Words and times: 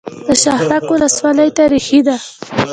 د 0.27 0.29
شهرک 0.43 0.85
ولسوالۍ 0.93 1.49
تاریخي 1.59 1.99
ده 2.07 2.15